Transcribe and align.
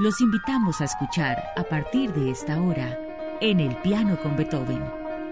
Los 0.00 0.22
invitamos 0.22 0.80
a 0.80 0.84
escuchar 0.84 1.52
a 1.56 1.62
partir 1.62 2.10
de 2.14 2.30
esta 2.30 2.58
hora 2.58 2.98
En 3.42 3.60
el 3.60 3.76
piano 3.76 4.18
con 4.22 4.34
Beethoven, 4.34 4.82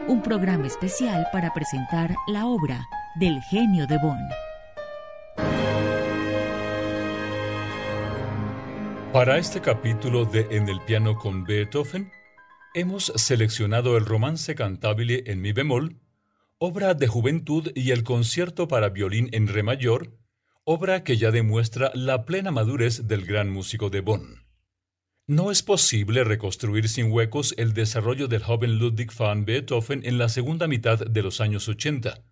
un 0.07 0.23
programa 0.23 0.67
especial 0.67 1.27
para 1.33 1.55
presentar 1.55 2.15
la 2.27 2.45
obra 2.45 2.87
del 3.15 3.41
genio 3.45 3.87
de 3.87 3.97
Bonn. 3.97 4.29
Para 9.11 9.39
este 9.39 9.63
capítulo 9.63 10.27
de 10.27 10.47
En 10.51 10.69
el 10.69 10.83
piano 10.83 11.17
con 11.17 11.45
Beethoven, 11.45 12.13
hemos 12.75 13.07
seleccionado 13.17 13.97
el 13.97 14.05
romance 14.05 14.55
cantabile 14.55 15.23
en 15.27 15.41
mi 15.41 15.53
bemol, 15.53 15.97
obra 16.59 16.95
de 16.95 17.07
juventud 17.07 17.71
y 17.77 17.93
el 17.93 18.03
concierto 18.03 18.67
para 18.67 18.89
violín 18.89 19.29
en 19.33 19.47
re 19.47 19.63
mayor, 19.63 20.19
obra 20.65 21.05
que 21.05 21.17
ya 21.17 21.31
demuestra 21.31 21.93
la 21.95 22.25
plena 22.25 22.51
madurez 22.51 23.07
del 23.07 23.25
gran 23.25 23.49
músico 23.49 23.91
de 23.91 24.01
Bonn. 24.01 24.45
No 25.29 25.51
es 25.53 25.63
posible 25.63 26.25
reconstruir 26.25 26.89
sin 26.89 27.13
huecos 27.13 27.55
el 27.59 27.75
desarrollo 27.75 28.27
del 28.29 28.43
joven 28.43 28.79
Ludwig 28.79 29.13
van 29.17 29.45
Beethoven 29.45 30.01
en 30.05 30.19
la 30.19 30.29
segunda 30.29 30.67
mitad 30.67 30.99
de 30.99 31.23
los 31.23 31.41
años 31.41 31.69
80. 31.69 32.25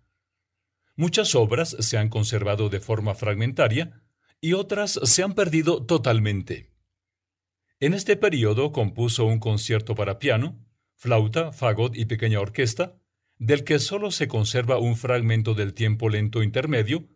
Muchas 0.95 1.35
obras 1.35 1.77
se 1.79 1.97
han 1.97 2.09
conservado 2.09 2.69
de 2.69 2.79
forma 2.79 3.15
fragmentaria, 3.15 4.03
y 4.41 4.53
otras 4.53 4.99
se 5.03 5.23
han 5.23 5.33
perdido 5.33 5.85
totalmente. 5.85 6.71
En 7.79 7.93
este 7.93 8.17
periodo 8.17 8.71
compuso 8.71 9.25
un 9.25 9.39
concierto 9.39 9.95
para 9.95 10.19
piano, 10.19 10.59
flauta, 10.95 11.51
fagot 11.53 11.95
y 11.95 12.05
pequeña 12.05 12.39
orquesta, 12.39 12.99
del 13.39 13.63
que 13.63 13.79
solo 13.79 14.11
se 14.11 14.27
conserva 14.27 14.79
un 14.79 14.95
fragmento 14.95 15.53
del 15.53 15.73
tiempo 15.73 16.09
lento 16.09 16.43
intermedio, 16.43 17.07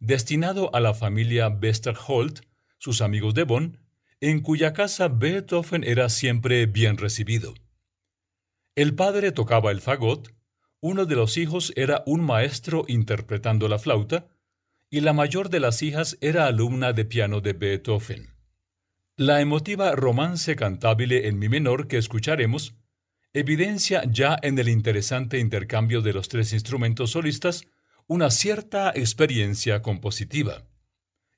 destinado 0.00 0.74
a 0.74 0.80
la 0.80 0.94
familia 0.94 1.48
Westerholt, 1.48 2.40
sus 2.78 3.00
amigos 3.00 3.34
de 3.34 3.44
Bonn, 3.44 3.78
en 4.20 4.40
cuya 4.40 4.72
casa 4.72 5.08
Beethoven 5.08 5.84
era 5.84 6.08
siempre 6.08 6.66
bien 6.66 6.96
recibido. 6.96 7.54
El 8.74 8.94
padre 8.94 9.32
tocaba 9.32 9.70
el 9.70 9.80
fagot, 9.80 10.34
uno 10.80 11.06
de 11.06 11.16
los 11.16 11.36
hijos 11.36 11.72
era 11.76 12.02
un 12.06 12.20
maestro 12.20 12.84
interpretando 12.86 13.68
la 13.68 13.78
flauta, 13.78 14.28
y 14.90 15.00
la 15.00 15.12
mayor 15.12 15.50
de 15.50 15.60
las 15.60 15.82
hijas 15.82 16.16
era 16.20 16.46
alumna 16.46 16.92
de 16.92 17.04
piano 17.04 17.40
de 17.40 17.52
Beethoven. 17.52 18.30
La 19.16 19.40
emotiva 19.40 19.92
romance 19.92 20.54
cantabile 20.54 21.26
en 21.26 21.38
mi 21.38 21.48
menor 21.48 21.88
que 21.88 21.98
escucharemos 21.98 22.76
evidencia 23.32 24.02
ya 24.10 24.38
en 24.42 24.58
el 24.58 24.68
interesante 24.68 25.38
intercambio 25.38 26.00
de 26.00 26.12
los 26.12 26.28
tres 26.28 26.52
instrumentos 26.52 27.10
solistas 27.10 27.66
una 28.06 28.30
cierta 28.30 28.90
experiencia 28.94 29.82
compositiva. 29.82 30.64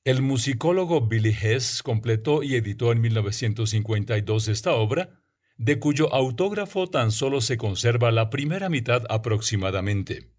El 0.05 0.22
musicólogo 0.22 1.02
Billy 1.08 1.36
Hess 1.38 1.82
completó 1.82 2.42
y 2.42 2.55
editó 2.55 2.92
en 2.92 3.00
1952 3.00 4.48
esta 4.48 4.72
obra, 4.72 5.20
de 5.58 5.78
cuyo 5.78 6.14
autógrafo 6.14 6.86
tan 6.88 7.12
solo 7.12 7.42
se 7.42 7.58
conserva 7.58 8.10
la 8.10 8.30
primera 8.30 8.70
mitad 8.70 9.04
aproximadamente. 9.10 10.30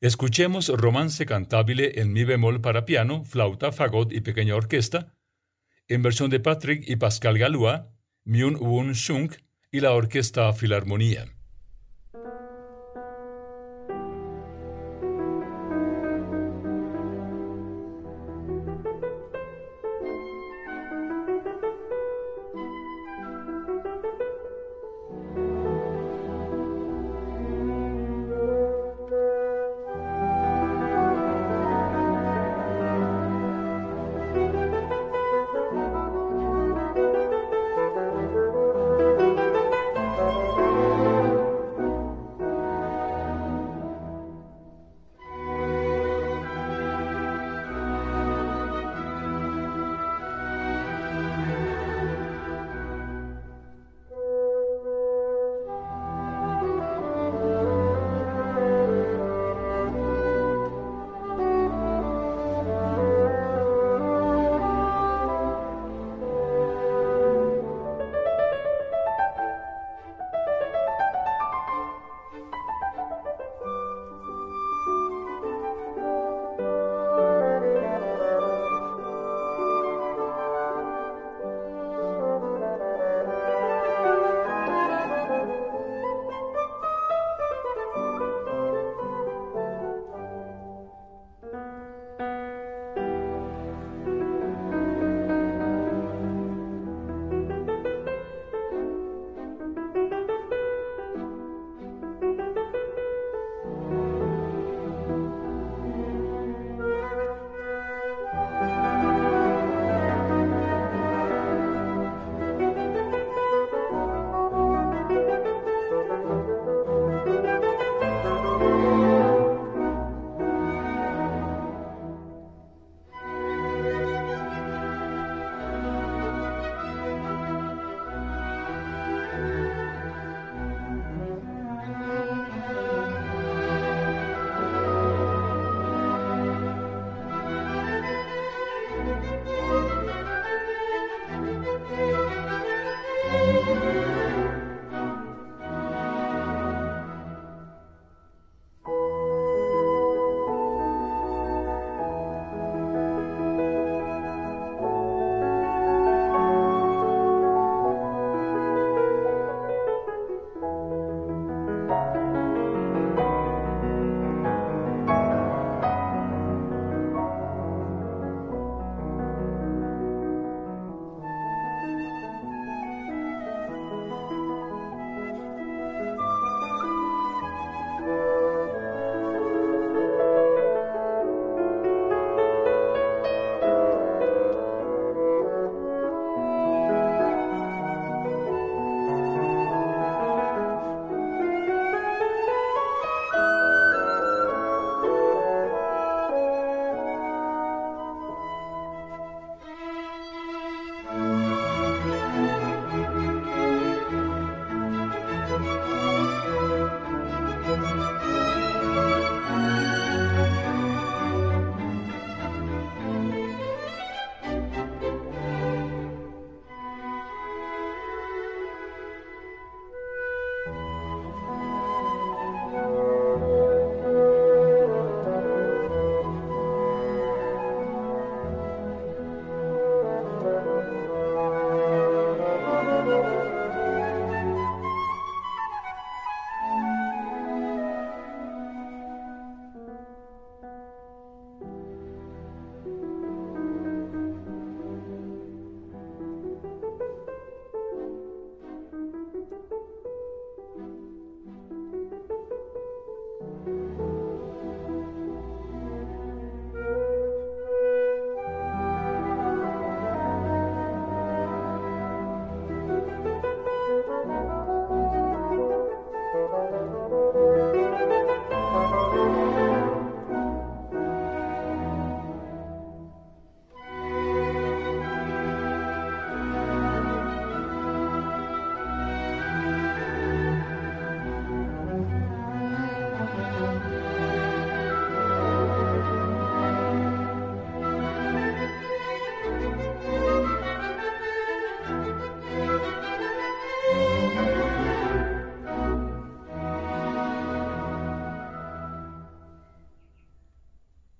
Escuchemos 0.00 0.68
Romance 0.68 1.26
Cantabile 1.26 2.00
en 2.00 2.12
Mi 2.12 2.24
bemol 2.24 2.60
para 2.60 2.84
piano, 2.84 3.24
flauta, 3.24 3.72
fagot 3.72 4.12
y 4.12 4.20
pequeña 4.20 4.54
orquesta, 4.54 5.14
en 5.88 6.02
versión 6.02 6.30
de 6.30 6.38
Patrick 6.38 6.88
y 6.88 6.96
Pascal 6.96 7.38
Galois, 7.38 7.80
Myung 8.24 8.56
Woon 8.60 8.92
Shunk 8.92 9.34
y 9.74 9.80
la 9.80 9.92
Orquesta 9.92 10.52
Filarmonía. 10.52 11.24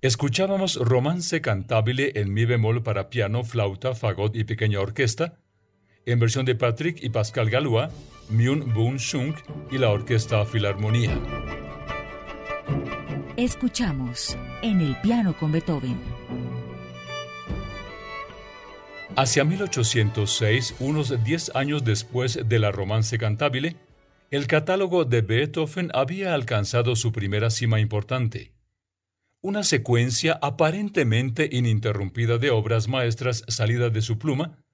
Escuchábamos 0.02 0.74
Romance 0.80 1.40
Cantabile 1.40 2.10
en 2.16 2.34
mi 2.34 2.44
bemol 2.44 2.82
para 2.82 3.08
piano, 3.08 3.44
flauta, 3.44 3.94
fagot 3.94 4.34
y 4.34 4.42
pequeña 4.42 4.80
orquesta, 4.80 5.38
en 6.06 6.18
versión 6.18 6.44
de 6.44 6.56
Patrick 6.56 7.00
y 7.00 7.10
Pascal 7.10 7.48
Galois, 7.48 7.88
Myun 8.28 8.74
Boon 8.74 8.96
Shung 8.96 9.36
y 9.70 9.78
la 9.78 9.90
Orquesta 9.90 10.44
Filarmonía. 10.44 11.16
Escuchamos 13.36 14.36
en 14.62 14.80
el 14.80 15.00
piano 15.02 15.36
con 15.38 15.52
Beethoven. 15.52 16.00
Hacia 19.14 19.44
1806, 19.44 20.74
unos 20.80 21.22
10 21.22 21.54
años 21.54 21.84
después 21.84 22.40
de 22.44 22.58
la 22.58 22.72
Romance 22.72 23.16
Cantabile, 23.18 23.76
el 24.32 24.48
catálogo 24.48 25.04
de 25.04 25.20
Beethoven 25.20 25.92
había 25.94 26.34
alcanzado 26.34 26.96
su 26.96 27.12
primera 27.12 27.50
cima 27.50 27.78
importante 27.78 28.50
una 29.42 29.64
secuencia 29.64 30.38
aparentemente 30.40 31.48
ininterrumpida 31.50 32.38
de 32.38 32.50
obras 32.50 32.86
maestras 32.88 33.44
salidas 33.48 33.92
de 33.92 34.00
su 34.00 34.16
pluma, 34.18 34.64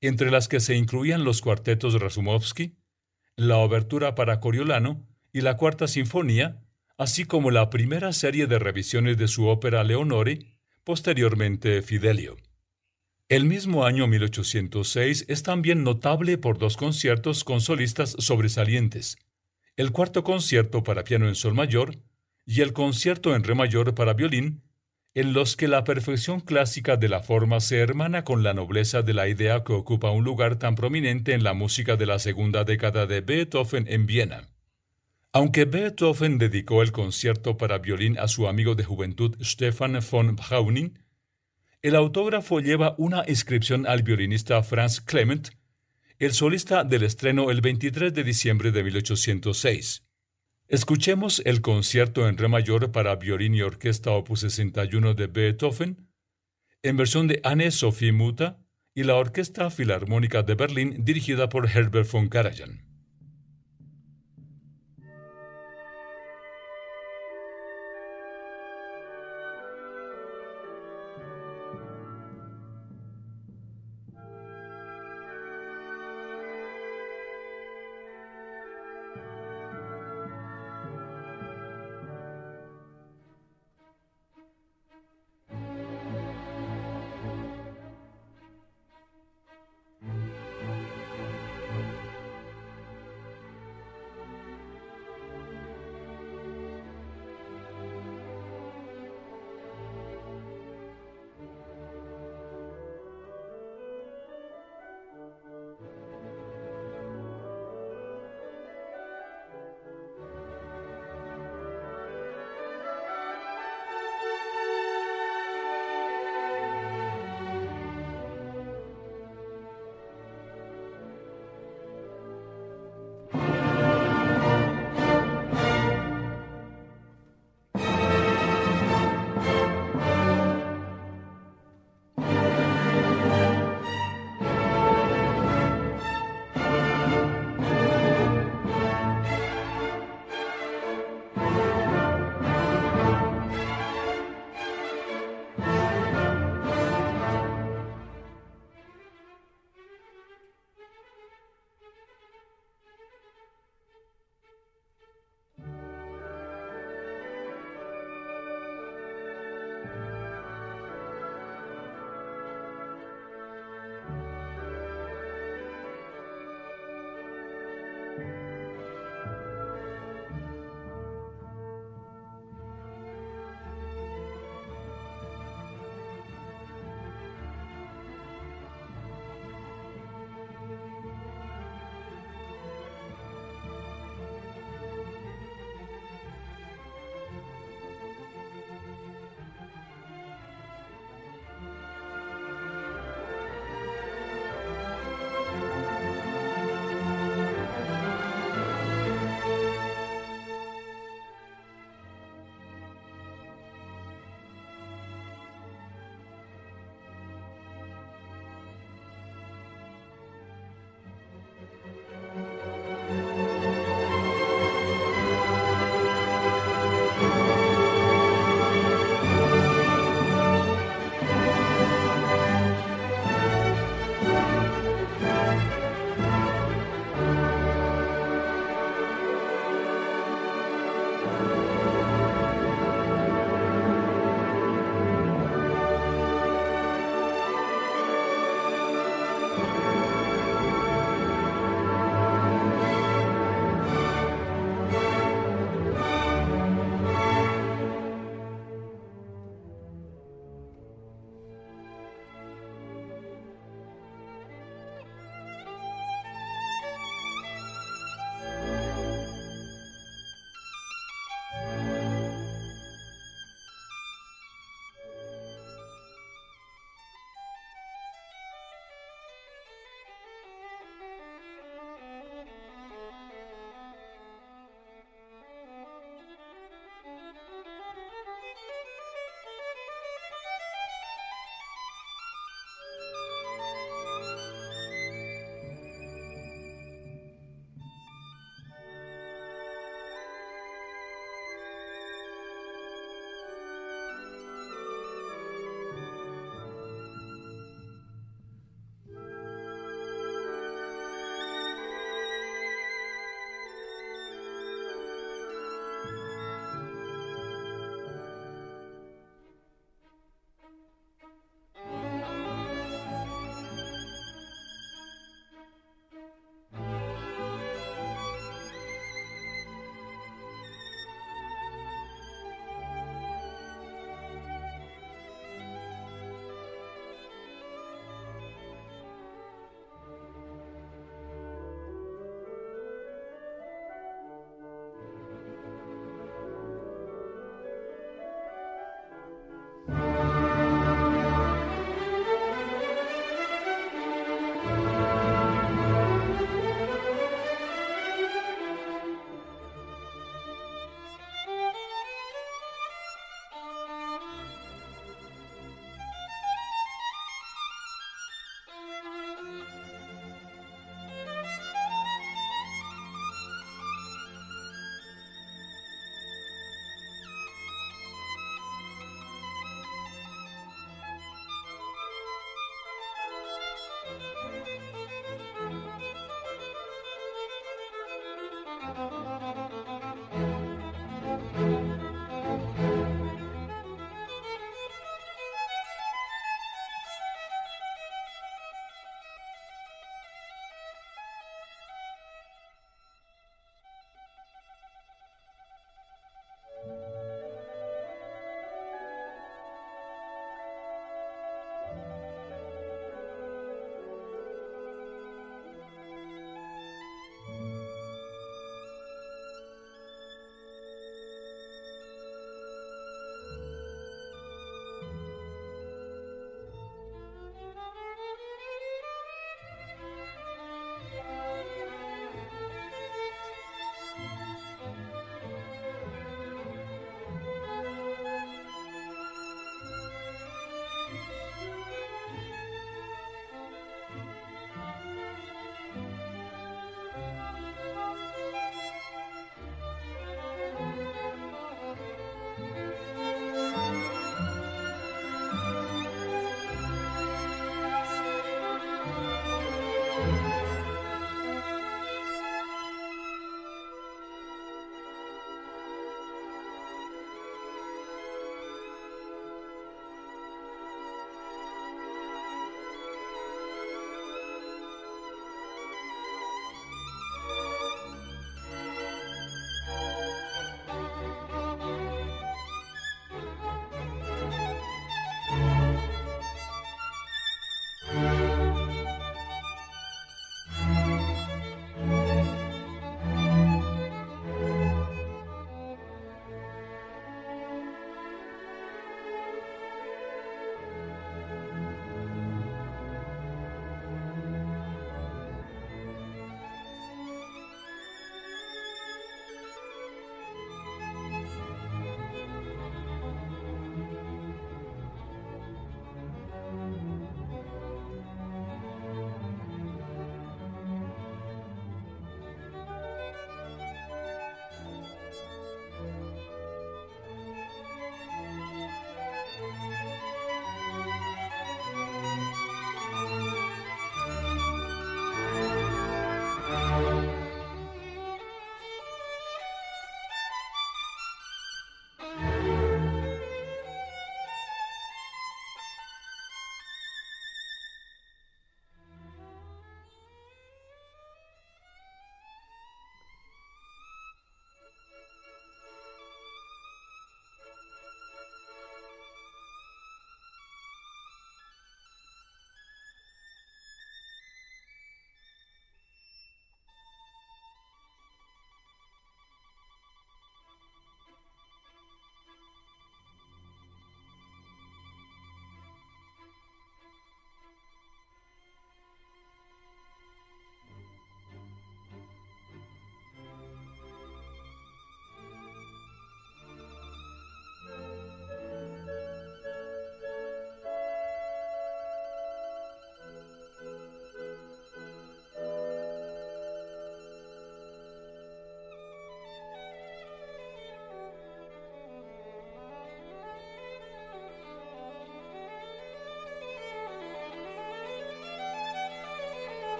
entre 0.00 0.30
las 0.30 0.46
que 0.46 0.60
se 0.60 0.76
incluían 0.76 1.24
los 1.24 1.40
cuartetos 1.40 2.00
Rasumovsky, 2.00 2.76
la 3.34 3.58
obertura 3.58 4.14
para 4.14 4.38
Coriolano 4.38 5.06
y 5.32 5.40
la 5.40 5.56
cuarta 5.56 5.88
sinfonía, 5.88 6.62
así 6.96 7.24
como 7.24 7.50
la 7.50 7.68
primera 7.68 8.12
serie 8.12 8.46
de 8.46 8.60
revisiones 8.60 9.18
de 9.18 9.26
su 9.26 9.48
ópera 9.48 9.82
Leonore, 9.82 10.56
posteriormente 10.84 11.82
Fidelio. 11.82 12.36
El 13.28 13.44
mismo 13.44 13.84
año 13.84 14.06
1806 14.06 15.24
es 15.26 15.42
también 15.42 15.82
notable 15.82 16.38
por 16.38 16.58
dos 16.58 16.76
conciertos 16.76 17.42
con 17.42 17.60
solistas 17.60 18.14
sobresalientes. 18.20 19.18
El 19.76 19.90
cuarto 19.90 20.22
concierto 20.22 20.84
para 20.84 21.02
piano 21.02 21.26
en 21.26 21.34
sol 21.34 21.54
mayor, 21.54 21.98
y 22.46 22.60
el 22.60 22.72
concierto 22.72 23.34
en 23.34 23.44
re 23.44 23.54
mayor 23.54 23.94
para 23.94 24.14
violín, 24.14 24.62
en 25.14 25.32
los 25.32 25.56
que 25.56 25.66
la 25.66 25.82
perfección 25.82 26.40
clásica 26.40 26.96
de 26.96 27.08
la 27.08 27.22
forma 27.22 27.58
se 27.60 27.78
hermana 27.78 28.22
con 28.22 28.42
la 28.42 28.54
nobleza 28.54 29.02
de 29.02 29.14
la 29.14 29.28
idea 29.28 29.64
que 29.64 29.72
ocupa 29.72 30.10
un 30.10 30.24
lugar 30.24 30.56
tan 30.56 30.74
prominente 30.74 31.32
en 31.32 31.42
la 31.42 31.54
música 31.54 31.96
de 31.96 32.06
la 32.06 32.18
segunda 32.18 32.64
década 32.64 33.06
de 33.06 33.22
Beethoven 33.22 33.86
en 33.88 34.06
Viena. 34.06 34.48
Aunque 35.32 35.64
Beethoven 35.64 36.38
dedicó 36.38 36.82
el 36.82 36.92
concierto 36.92 37.56
para 37.56 37.78
violín 37.78 38.18
a 38.18 38.28
su 38.28 38.46
amigo 38.46 38.74
de 38.74 38.84
juventud 38.84 39.36
Stefan 39.42 39.98
von 40.10 40.36
Browning, 40.36 40.98
el 41.82 41.96
autógrafo 41.96 42.60
lleva 42.60 42.94
una 42.98 43.24
inscripción 43.26 43.86
al 43.86 44.02
violinista 44.02 44.62
Franz 44.62 45.00
Clement, 45.00 45.50
el 46.18 46.32
solista 46.32 46.84
del 46.84 47.02
estreno 47.02 47.50
el 47.50 47.60
23 47.60 48.14
de 48.14 48.24
diciembre 48.24 48.70
de 48.70 48.82
1806. 48.82 50.05
Escuchemos 50.68 51.42
el 51.44 51.60
concierto 51.60 52.28
en 52.28 52.36
re 52.38 52.48
mayor 52.48 52.90
para 52.90 53.14
violín 53.14 53.54
y 53.54 53.62
orquesta 53.62 54.10
opus 54.10 54.40
61 54.40 55.14
de 55.14 55.28
Beethoven, 55.28 56.08
en 56.82 56.96
versión 56.96 57.28
de 57.28 57.40
Anne-Sophie 57.44 58.10
Muta 58.10 58.58
y 58.92 59.04
la 59.04 59.14
Orquesta 59.14 59.70
Filarmónica 59.70 60.42
de 60.42 60.56
Berlín 60.56 61.04
dirigida 61.04 61.48
por 61.48 61.70
Herbert 61.70 62.10
von 62.10 62.28
Karajan. 62.28 62.85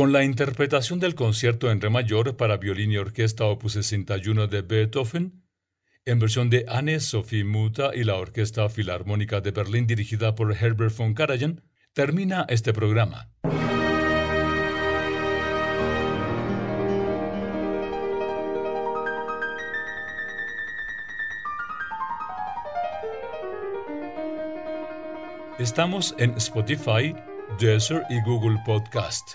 con 0.00 0.14
la 0.14 0.24
interpretación 0.24 0.98
del 0.98 1.14
concierto 1.14 1.70
en 1.70 1.78
re 1.78 1.90
mayor 1.90 2.34
para 2.38 2.56
violín 2.56 2.90
y 2.90 2.96
orquesta 2.96 3.44
opus 3.44 3.74
61 3.74 4.46
de 4.46 4.62
Beethoven, 4.62 5.44
en 6.06 6.18
versión 6.18 6.48
de 6.48 6.64
Anne-Sophie 6.66 7.44
Muta 7.44 7.90
y 7.94 8.04
la 8.04 8.16
Orquesta 8.16 8.66
Filarmónica 8.70 9.42
de 9.42 9.50
Berlín 9.50 9.86
dirigida 9.86 10.34
por 10.34 10.56
Herbert 10.56 10.96
von 10.96 11.12
Karajan, 11.12 11.60
termina 11.92 12.46
este 12.48 12.72
programa. 12.72 13.30
Estamos 25.58 26.14
en 26.16 26.30
Spotify, 26.38 27.14
Deezer 27.58 28.02
y 28.08 28.18
Google 28.22 28.56
Podcast. 28.64 29.34